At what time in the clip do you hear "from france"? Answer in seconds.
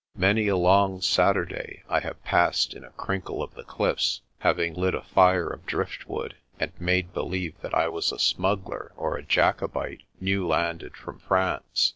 10.97-11.89